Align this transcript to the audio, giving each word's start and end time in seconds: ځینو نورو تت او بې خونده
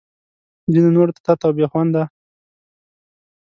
ځینو 0.71 0.89
نورو 0.95 1.11
تت 1.25 1.39
او 1.45 1.51
بې 1.57 1.65
خونده 1.71 2.03